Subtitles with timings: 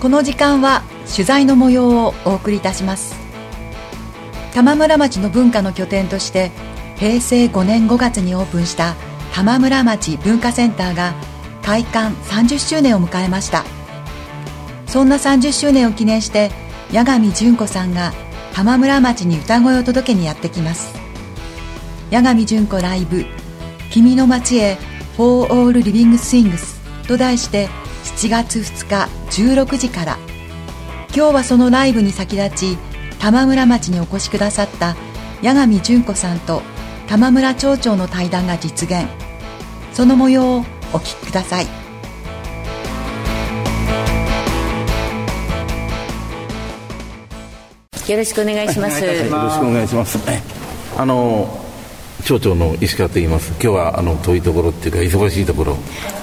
[0.00, 3.16] この時間は取材の模様をお送りいたします。
[4.52, 6.50] 玉村町の文化の拠点として
[6.96, 8.94] 平成5年5月にオープンした
[9.32, 11.14] 玉村町文化センターが
[11.62, 13.64] 開館30周年を迎えました。
[14.86, 16.50] そんな30周年を記念して
[16.92, 18.12] 八神純子さんが
[18.54, 20.94] 玉村町に歌声を届けにやってきます。
[22.10, 23.24] 八神純子ライブ
[23.90, 24.78] 「君の街へ
[25.16, 26.76] For All Living Things」
[27.08, 27.68] と題して
[28.06, 29.08] 7月2日
[29.42, 30.16] 16時から
[31.14, 32.78] 今日はそのライブに先立ち
[33.18, 34.94] 玉村町にお越しくださった
[35.42, 36.62] 八神純子さんと
[37.08, 39.06] 玉村町長の対談が実現
[39.92, 40.60] その模様を
[40.94, 41.66] お聞きください
[48.06, 49.04] よろしくお願いします。
[49.04, 50.16] よろしくお願いします。
[50.96, 51.65] あの
[52.24, 53.50] 町長の石川と言います。
[53.52, 55.80] 今日はあの遠いところっていうか忙しいところ、こ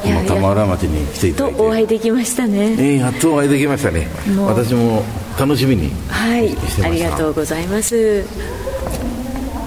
[0.10, 1.58] の玉原町に来ていただいて。
[1.58, 2.72] とお会いできましたね。
[2.74, 4.08] えー、やっとお会いできましたね。
[4.46, 5.04] 私も
[5.40, 8.26] 楽しみにはいありがとうございます。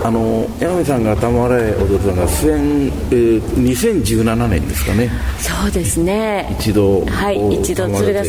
[0.03, 5.11] あの山見さんが玉原へ踊ったのが千、えー、2017年ですかね。
[5.39, 6.55] そうですね。
[6.61, 8.23] 一度はい一度それが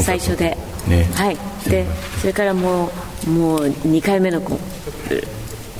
[0.00, 0.56] 最初で。
[0.88, 1.36] ね、はい
[1.68, 1.86] で
[2.20, 2.90] それからも
[3.26, 4.42] うもう2回目の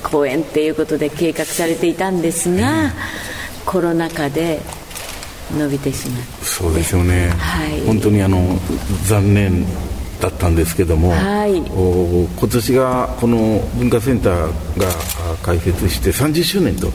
[0.03, 2.93] 公演っていうことで計画されていたんですが、
[3.65, 4.61] コロナ禍で
[5.57, 6.45] 伸びてしまって。
[6.45, 8.59] そうですよね、はい、本当にあの
[9.05, 9.65] 残念
[10.19, 14.87] だったんですけども、はい、お今年がこの文化センターが
[15.41, 16.87] 開設して30周年と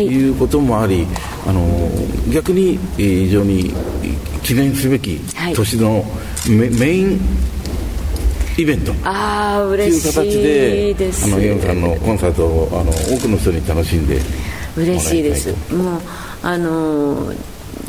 [0.00, 0.30] い。
[0.30, 1.06] うこともあり、
[1.46, 1.90] あの
[2.32, 3.74] 逆に非常に
[4.42, 5.20] 記念すべき
[5.54, 6.04] 年の
[6.48, 7.20] メ,、メイン
[8.58, 8.92] イベント。
[9.04, 11.24] ああ嬉しいです。
[11.24, 14.20] あのユンさんのコンサートをあの多くの人に楽しんで
[14.76, 15.50] 嬉しいです。
[15.72, 16.00] もう
[16.42, 17.32] あの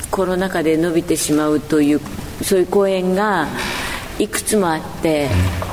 [0.09, 2.01] コロナ禍で伸びてしまうという
[2.41, 3.47] そういう公演が
[4.19, 5.29] いくつもあって、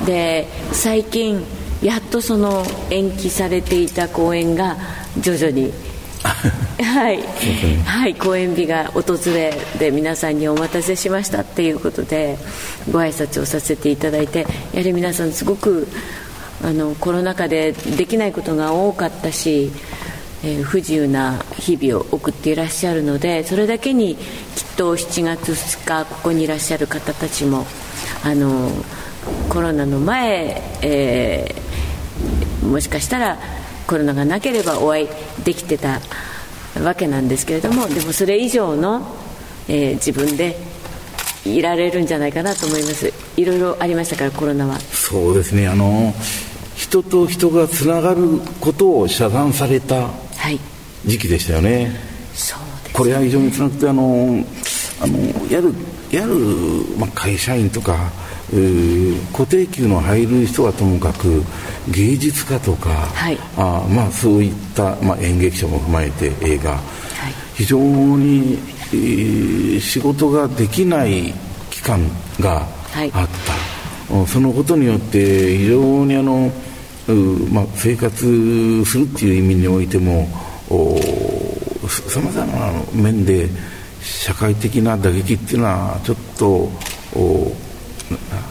[0.06, 1.44] で最近
[1.82, 4.76] やっとその延期されていた公演が
[5.20, 5.72] 徐々に
[6.22, 7.22] はい、
[7.84, 12.36] はい、公演日が訪れで皆さんにお待たせしましたっていうことで
[12.90, 15.86] ご挨拶をさせていただいてやはり皆さんすごく
[16.62, 19.72] あのコロナ禍でできないことが多かったし、
[20.44, 24.24] えー、不自由な日々を送っていらっしゃるのでそれだけにきっ
[24.76, 27.66] と7月2日ここにいらっしゃる方たちも
[28.24, 28.70] あの
[29.48, 33.38] コロナの前、えー、もしかしたら
[33.90, 35.08] コロナがなければお会い
[35.42, 36.00] できてた
[36.80, 39.04] わけなんですけれどもでもそれ以上の、
[39.66, 40.56] えー、自分で
[41.44, 43.12] いられるんじゃないかなと思います。
[43.36, 44.78] いろいろありましたからコロナは。
[44.78, 45.66] そうですね。
[45.66, 46.14] あの
[46.76, 50.10] 人と人がつながることを遮断された
[51.04, 51.86] 時期でしたよね、はい、
[52.34, 54.44] そうですこれは非常につなくてあの
[55.02, 55.74] あのやる
[56.10, 56.34] やる、
[56.98, 58.10] まあ、会社員とか
[59.32, 61.42] 固定給の入る人はともかく
[61.88, 66.80] 芸術家とか、はい、あまあ、そういった、まあ、演劇賞も踏まえて映画、はい、
[67.54, 68.58] 非常に、
[68.92, 71.32] えー、仕事ができない
[71.70, 72.00] 期間
[72.40, 73.10] があっ
[74.08, 76.50] た、はい、そのことによって非常にあの、
[77.52, 80.26] まあ、生活するっていう意味においても
[81.88, 83.48] さまざまな面で
[84.02, 86.68] 社会的な打撃っていうのはちょっと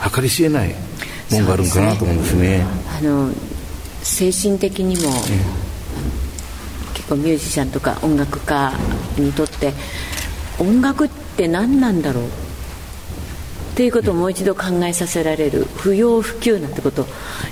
[0.10, 0.76] 計り知れない
[1.32, 2.66] もんがあるんかなと思うんですね。
[2.98, 3.32] あの
[4.02, 5.12] 精神的にも、
[6.94, 8.74] 結構ミュージシャンとか音楽家
[9.18, 9.74] にとって
[10.58, 12.30] 音楽って何なんだろうっ
[13.76, 17.06] ていうことをもう一度考えさせられる不要不急なんてことを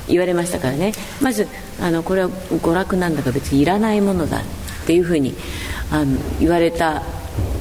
[0.08, 0.92] 言われましたからね。
[1.22, 1.48] まず
[1.80, 4.44] あのこれは娯楽なんだから別にいらないものだっ
[4.86, 5.36] ていうふうに
[5.92, 7.04] あの言われた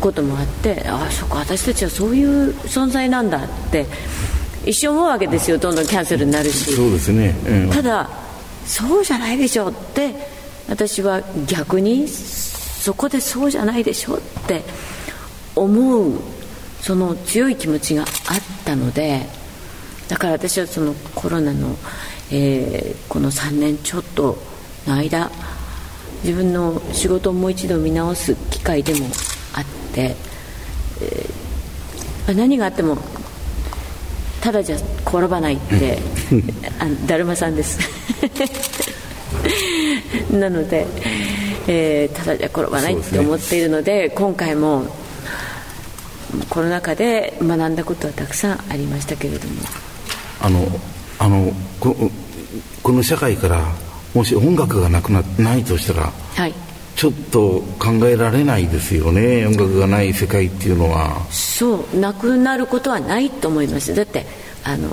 [0.00, 3.86] こともあってああそっか私たちはそういう存在なんだって
[4.66, 5.58] 一生思うわけですよ。
[5.58, 6.74] どんどんキャンセルになるし。
[6.74, 8.10] そうですね、うん、ただ
[8.66, 10.12] そうじゃないでしょって
[10.68, 14.62] 私は逆にそこでそうじゃないでしょって
[15.54, 16.20] 思う
[16.80, 18.08] その強い気持ちがあっ
[18.64, 19.22] たので
[20.08, 21.76] だから私はそのコロナの、
[22.30, 24.36] えー、この3年ちょっと
[24.86, 25.30] の間
[26.22, 29.06] 自分の仕事をもう一度見直す機会でも
[29.54, 30.16] あって、
[31.00, 32.98] えー、何があっても
[34.40, 35.98] ただじゃ転ばないって
[36.78, 37.78] あだるまさんです。
[40.30, 40.86] なので、
[41.66, 44.86] えー、ただじゃ転ばないって思っているので、ね、今回も
[46.48, 49.54] コロナ禍で学んだことはたくさんありましたけれども。
[50.40, 50.66] あの
[51.18, 51.96] あのこ
[52.82, 53.64] この社会から
[54.14, 56.54] もし音楽がなくなないとしたら、はい、
[56.96, 61.24] ちょっと考えられないですよね音楽がない世界っていうのは。
[61.30, 63.94] そうなくなることはないと思います。
[63.94, 64.26] だって
[64.64, 64.88] あの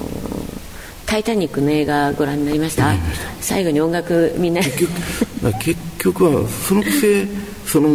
[1.06, 2.94] タイタニックの映画ご覧になりました？
[3.40, 4.62] 最後に音楽みんな。
[4.62, 7.26] 結局はそのくせ
[7.66, 7.90] その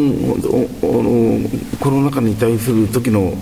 [1.81, 3.33] コロナ禍に対する時の、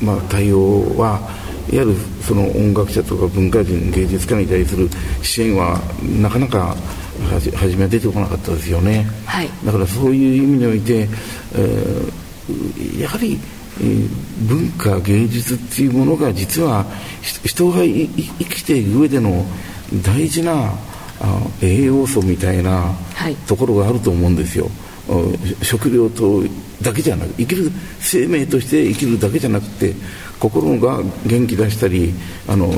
[0.00, 1.20] まあ、対応は
[1.72, 4.88] いわゆるその音楽者とか文化人芸術家に対する
[5.22, 5.80] 支援は
[6.20, 6.74] なかなか
[7.26, 11.08] 初めは出てこなかったですよね、はい、だからそういう意味において、
[11.54, 13.38] えー、やはり、
[13.80, 16.84] えー、文化芸術っていうものが実は
[17.44, 18.08] 人が生
[18.44, 19.44] きていく上での
[20.04, 20.72] 大事な
[21.20, 22.94] あ栄養素みたいな
[23.46, 24.66] ところがあると思うんですよ、
[25.08, 26.42] はい、食料と
[26.80, 29.94] だけじゃなく生きる生命として生きるだけじゃなくて
[30.38, 32.14] 心が元気出したり
[32.46, 32.72] あの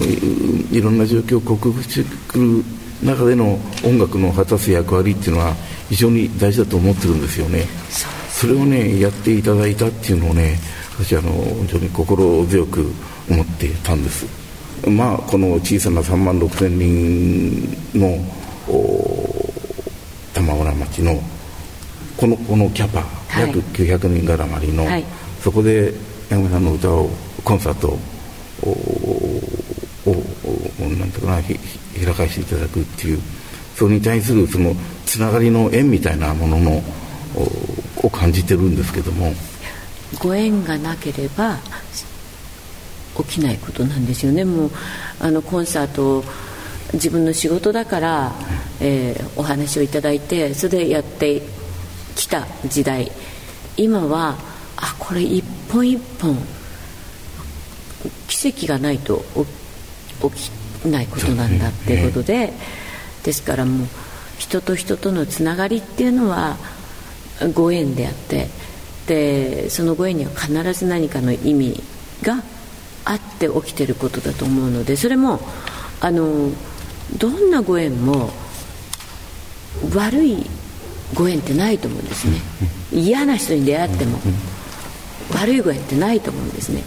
[0.73, 2.65] いろんな状況を克服してくる
[3.03, 5.55] 中での音楽の果たす役割っていうのは
[5.89, 7.65] 非常に大事だと思ってるんですよね。
[8.31, 10.59] それをねやっていただいたっていうのをね
[10.99, 11.31] 私あの
[11.67, 12.93] 非常に心強く
[13.31, 14.27] 思ってたんです。
[14.89, 18.19] まあこの小さな3万6千人の
[20.33, 21.21] 玉浦町の
[22.17, 23.05] このこのキャパ、
[23.39, 25.05] 約900人絡まりの、はい、
[25.43, 25.93] そこで
[26.29, 27.09] 山さんの歌を
[27.45, 27.99] コンサートを
[30.99, 31.43] なんとかな
[31.95, 33.21] 開かせていただくっていう
[33.77, 34.75] それに対するその
[35.07, 36.83] つながりの縁みたいなものの
[38.03, 39.33] を感じてるんですけども。
[40.19, 41.59] ご縁がなければ
[43.17, 44.45] 起きないことなんですよね。
[44.45, 44.71] もう
[45.21, 46.25] あのコンサート
[46.93, 48.33] 自分の仕事だから、
[48.81, 51.43] えー、お話をいただいてそれでやって
[52.17, 53.11] きた時代。
[53.77, 54.37] 今は
[54.77, 56.37] あこれ一本一本
[58.29, 59.25] 奇跡がないと
[60.23, 62.53] 起きないことなんだっていうことで、
[63.25, 63.89] ですからもう
[64.39, 66.57] 人と人とのつながりっていうのは
[67.55, 68.49] ご縁であって
[69.07, 71.83] でそのご縁には必ず何かの意味
[72.23, 72.43] が
[73.05, 75.41] あって起きてることだと思うのでそれも
[76.01, 76.51] あの
[77.19, 78.31] どんなご縁も
[79.95, 80.47] 悪い
[81.15, 82.41] ご縁ってないと思うんですね。
[82.93, 84.19] 嫌な人に出会っても
[85.35, 86.85] 悪いご縁ってないと思うんですね。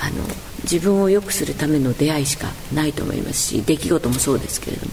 [0.00, 0.24] あの
[0.70, 4.92] 自分を良くするための出会いしかないと思いますし出来事もそうですけれども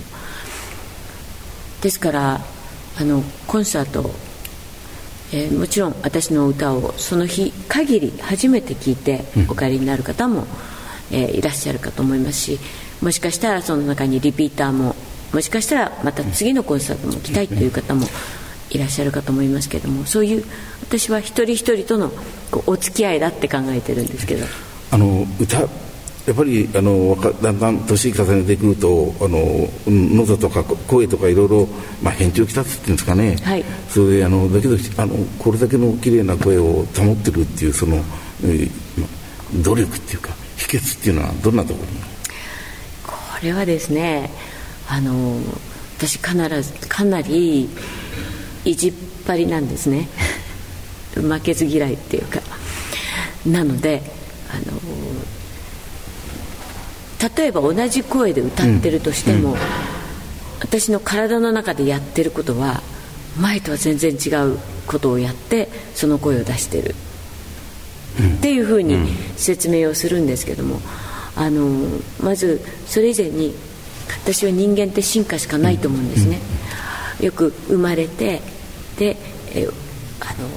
[1.81, 2.41] ですから
[2.99, 4.11] あのコンサート、
[5.33, 10.45] えー、もちろん私の歌をその日限り初めて聴いてお帰りになる方も、
[11.11, 12.59] えー、いらっしゃるかと思いますし
[13.01, 14.95] もしかしたらその中にリピーターも
[15.33, 18.05] もしかしたらまた次のコンサートも来たいという方も
[18.69, 20.45] いらっしゃるかと思いますけれどもそういう
[20.83, 22.11] 私は一人一人との
[22.67, 24.45] お付き合いだって考えてるんですけど。
[24.93, 25.67] あの歌や
[26.31, 31.67] っぱりあのだんだん年重ねてくるとあの喉とか声とかいろいろ、
[32.01, 41.97] まあ、変調きたつっていうんですかね、はい、それであのだけどあのこれだけの綺麗な声を保ってるっていうその、えー、努力っていうか秘訣っていうのはどんなところに？
[43.03, 44.29] これはですね
[44.87, 45.39] あの
[45.97, 47.67] 私必ずかなり
[48.63, 48.93] 意地っ
[49.25, 50.07] 張りなんですね。
[51.15, 52.39] 負けず嫌いっていうか。
[53.45, 54.01] なので
[54.53, 54.79] あの
[57.37, 59.57] 例えば同じ声で歌ってるとしても、うん、
[60.59, 62.81] 私の体の中でやってることは
[63.39, 66.95] 前とは全然違うことをやってその声を出してる、
[68.19, 68.97] うん、っていうふうに
[69.37, 70.79] 説明をするんですけども
[71.35, 71.87] あの
[72.21, 73.53] まずそれ以前に
[74.21, 76.39] 私は人間って進化しかないと思うんですね、
[77.19, 78.41] よく生まれて
[78.97, 79.17] で
[79.55, 79.67] え
[80.19, 80.47] あの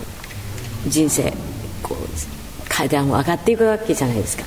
[0.89, 1.33] 人生
[1.83, 4.45] こう階段を上がっていくわけじゃないですか。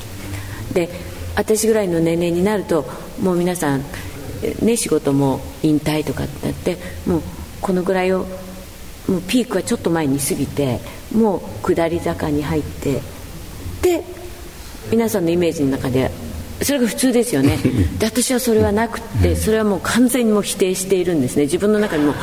[0.73, 0.89] で
[1.39, 2.85] 私ぐらいの年齢になると
[3.21, 3.83] もう皆さん、
[4.61, 6.77] ね、仕事も引退とかってなって
[7.07, 7.21] もう
[7.61, 8.25] このぐらいを
[9.07, 10.79] もうピークはちょっと前に過ぎて
[11.15, 13.01] もう下り坂に入って
[13.81, 14.03] で
[14.91, 16.11] 皆さんのイメージの中で
[16.61, 17.57] それが普通ですよね。
[17.97, 21.43] で私はそれはなくってそれはもう完全にもう否定しているんですね。
[21.43, 22.15] 自分の中にも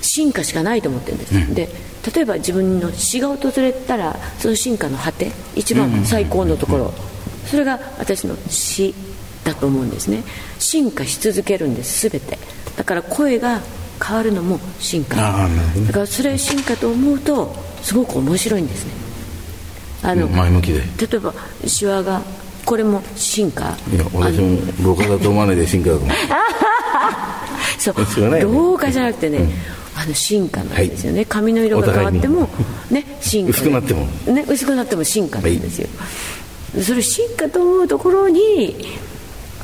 [0.00, 1.68] 進化しかないと思ってるんです、で
[2.14, 6.94] 例えば自分の死が訪れたらその進化の果て一番最高のところ
[7.46, 8.94] それが私の死
[9.44, 10.22] だと思うんですね。
[10.58, 12.38] 進化し続けるんです全て。
[12.76, 13.60] だから声が
[14.02, 15.16] 変わるのも進化。
[15.16, 18.92] だからそれ進化と思うとすごく面白いんですね。
[20.02, 20.80] あの前向きで。
[20.80, 21.34] 例えば
[21.66, 22.22] シワが
[22.64, 23.76] これも進化。
[23.92, 26.16] いや私も老化だと思わないで進化だと思う。
[27.78, 28.42] そう。
[28.42, 29.52] 老化じゃなくてね、うん。
[29.94, 32.48] あの進化なんですよね、はい、髪の色が変わっても、
[32.90, 36.08] ね、進 化薄くなっても、ね、薄くなっても進化なんですよ、はい、
[36.80, 38.76] それ進化と思うところに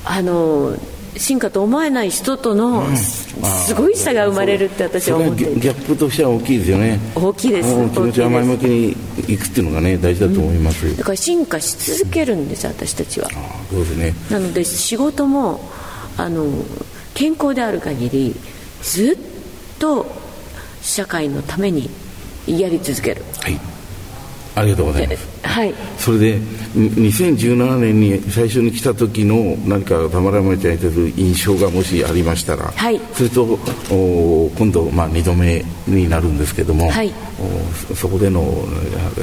[0.05, 0.77] あの
[1.17, 7.01] 進化と思えない人とのすごい差が生まれるって私は思ってギャップとしては大きいですよね。
[7.15, 7.91] 大きいです。
[7.91, 8.91] 気持ちは前向きに
[9.35, 13.29] いくっていうのがね大事だと思います、うん、だから進化し続けるんです私たちは。
[13.71, 14.15] そうですね。
[14.31, 15.61] なので仕事も
[16.17, 16.47] あの
[17.15, 18.35] 健康である限り
[18.83, 20.07] ずっと
[20.83, 21.91] 社会のために
[22.47, 23.25] やり続ける。
[23.41, 23.78] はい
[24.59, 25.29] ありがとうございます。
[25.43, 25.75] はい。
[25.97, 26.39] それで
[26.75, 33.01] 2017年に最初に来た時の何か田村村ちゃんに対する印象がもしありましたら、はい。
[33.15, 33.59] それと
[33.91, 37.13] お今度まあ2度目になるんですけども、はい。
[37.91, 38.43] おそこでの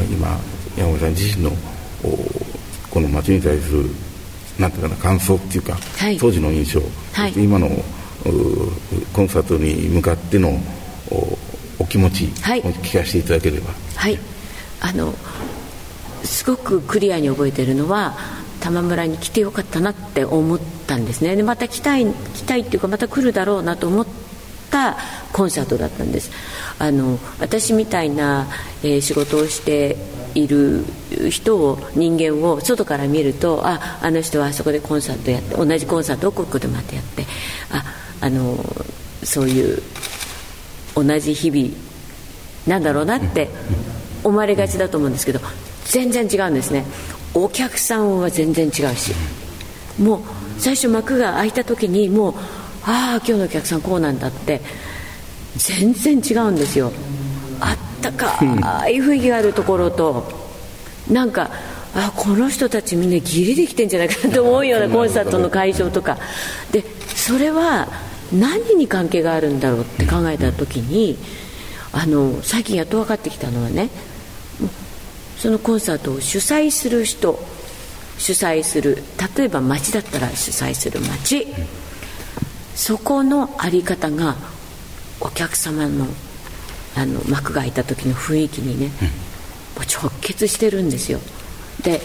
[0.10, 0.40] 今
[0.78, 1.52] 山本さん自身の
[2.04, 2.18] お
[2.90, 3.86] この町に対する
[4.58, 7.70] なんていうかな感想っていうか、はい、当時の印象、はい、今の
[9.14, 10.58] コンサートに向かっての
[11.12, 11.38] お
[11.78, 13.74] お気持ち、はい、聞かせていただければ。
[13.96, 14.18] はい
[14.82, 15.14] あの
[16.24, 18.16] すごくクリアに覚えてるのは
[18.60, 21.36] 玉村に来てよかったなって思ったんですね。
[21.36, 24.08] でまた来たい来たいっていうかまた来るだろうなと思っ
[24.72, 24.98] た
[25.32, 26.32] コンサートだったんです。
[26.80, 28.48] あの私みたいな、
[28.84, 29.96] えー、仕事をして
[30.34, 30.84] いる
[31.30, 37.26] 人を人間を外から見るとああの人はあそこでコンサートやって同じコンサートをここでまたやって
[37.72, 37.84] あ
[38.22, 38.58] あの
[39.24, 39.82] そういう
[40.96, 41.74] 同じ日々
[42.68, 43.50] なんだろうなって
[44.26, 45.40] 思われがちだと思うんですけど
[45.86, 46.84] 全然違うんですね。
[47.36, 49.14] お客さんは全然違うし。
[50.02, 50.22] もう
[50.58, 52.34] 最初幕が開いた時にもう
[52.84, 54.62] ああ今日のお客さんこうなんだって
[55.56, 56.92] 全然違うんですよ。
[57.60, 58.26] あったか
[58.90, 60.28] い雰囲気があるところと
[61.10, 61.52] なんか
[61.94, 66.18] あこの人たちみんなギリできてんじゃないかなと思うような コンサートの会場とか。
[66.72, 66.84] で
[67.16, 67.88] それは
[68.34, 71.18] 何に関係があるんだろうって考えた時に
[71.94, 73.90] あの最近やっと分かってきたのはね
[75.38, 77.40] そのコンサートを主催する人
[78.18, 79.04] 主催する
[79.38, 81.48] 例えば町だったら主催する町。
[82.76, 84.36] そこの在り方が
[85.22, 86.08] お客様の
[86.98, 88.88] あの幕が開いた時の雰囲気にね、
[89.76, 91.20] もう直結してるんですよ。
[91.84, 92.02] で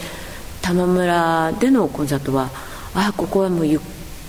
[0.63, 2.51] 玉村でのコンサートは
[2.95, 3.81] ああここはもうゆっ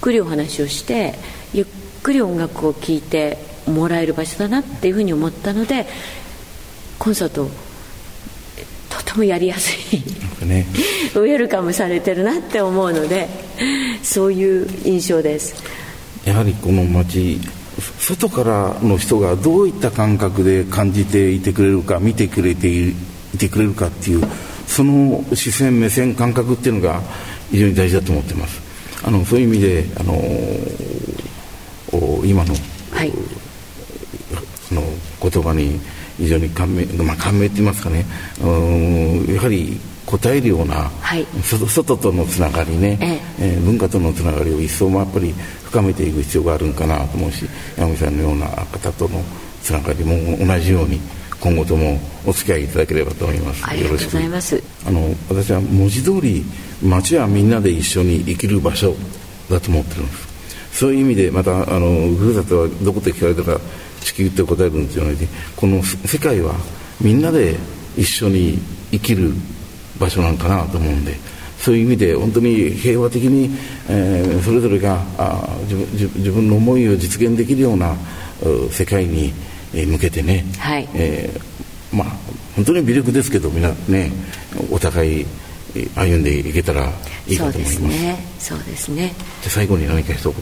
[0.01, 1.15] くりお話をして
[1.53, 1.65] ゆっ
[2.03, 3.37] くり音楽を聴いて
[3.67, 5.87] もらえる場所だなっていうふうに思ったので
[6.99, 7.51] コンサートを
[9.11, 10.65] とてもやりやすい、ね、
[11.15, 13.27] ウェルカムされてるなって思うので
[14.03, 15.61] そういう印象です。
[16.25, 17.39] やはりこの街
[17.99, 22.93] 外からの人がどういった感覚で感じていてくれるか見てくれてい
[23.37, 24.25] てくれるかっていう
[24.67, 27.01] その視線目線感覚っていうのが
[27.49, 28.61] 非常に大事だと思ってます。
[29.03, 30.13] あのそういう意味であの
[32.23, 32.53] 今の,、
[32.91, 33.11] はい、
[34.71, 34.83] の
[35.21, 35.81] 言葉に
[36.21, 38.05] 非常に感銘、まあ、感銘って言いますかね。
[38.43, 43.05] うんやはり答えるような、はい、外とのつながりね、え
[43.39, 43.53] え。
[43.53, 47.45] えー、文化とのつながりを一層もやっぱり深めていく必要があるんかなと思うし
[47.77, 49.23] 山口さんのような方との
[49.63, 50.99] つながりも同じように
[51.39, 53.65] 今後ともお付き合いいただければと思います。
[53.65, 54.61] ありがとうございます。
[54.85, 56.43] あの私は文字通り
[56.83, 58.93] 町はみんなで一緒に生きる場所
[59.49, 60.31] だと思ってるんです。
[60.73, 63.59] そういう意味でまたあのふるさとはどこで聞かれたか
[64.01, 65.15] 地球って答えるんですよね。
[65.55, 66.53] この世界は
[66.99, 67.55] みんなで
[67.97, 68.59] 一緒に
[68.91, 69.33] 生きる
[69.99, 71.15] 場所なんかなと思うんで
[71.57, 73.55] そういう意味で本当に平和的に、
[73.87, 77.95] えー、それぞれがあ自分自分の思いを実現できるような
[78.71, 79.31] 世界に
[79.71, 80.89] 向けてね、はい。
[80.95, 82.07] えー、まあ
[82.55, 84.11] 本当に微力ですけどみんなね
[84.71, 85.25] お互い
[85.95, 86.89] 歩んでいけたら
[87.27, 87.75] いいかと思います。
[87.75, 88.25] そうですね。
[88.39, 89.13] そうですね。
[89.41, 90.35] じゃ最後に何か一言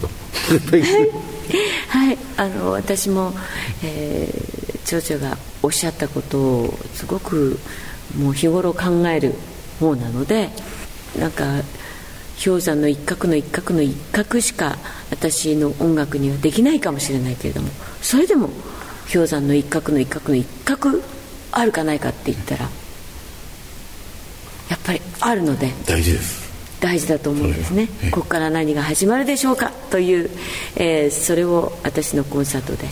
[1.89, 2.17] はい。
[2.37, 3.33] あの私も、
[3.83, 7.59] えー、長女がおっしゃったことをすごく
[8.17, 9.33] もう日頃考える
[9.79, 10.49] 方なので
[11.17, 11.61] なんか
[12.43, 14.77] 氷山の一角の一角の一角しか
[15.11, 17.69] 私の音楽にはできないかもしれないけれども
[18.01, 18.49] それでも
[19.11, 21.01] 氷山の一角の一角の一角
[21.51, 22.69] あるかないかって言ったら
[24.69, 26.48] やっぱりあるので大事です。
[26.79, 29.71] 大事だと思うんですね、ここから何が始まるでしょうか？
[29.89, 30.29] という、
[30.77, 32.87] えー、それを私のコンサートで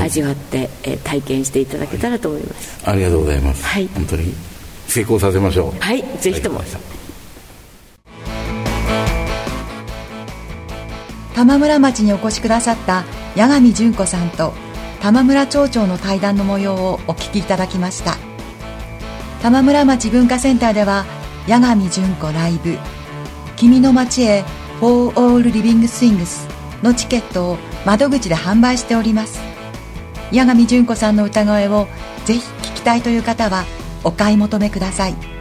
[0.00, 4.34] 味わって、はい、えー、体験していただけたらと思います、はい、ありがとうございます、はい、本当に。
[4.86, 5.80] 成功させましょう。
[5.80, 6.04] はい。
[6.18, 6.60] ぜひとも。
[11.34, 13.04] 玉村町にお越しくださった
[13.36, 14.52] 八神純子さんと
[15.00, 18.16] 玉村町長の対談の模様をお聞きいただきました。
[19.40, 21.06] 玉村町文化センターでは
[21.46, 22.76] 八神純子ライブ
[23.60, 24.42] 君の街へ
[24.80, 26.48] For All Living Things
[26.82, 29.38] のチケットを窓口で販売しております。
[30.32, 31.86] 八神純子さんの歌声を
[32.24, 33.64] ぜひ聴きたいという方は
[34.02, 35.39] お買い求めください。